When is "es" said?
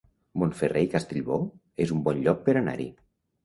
1.87-1.95